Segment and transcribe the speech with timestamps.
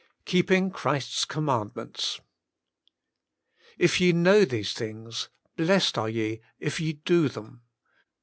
[0.01, 2.21] XI KEEPING Christ's commandments
[3.77, 7.61] "If ye know these things, blessed are ye if ye do them."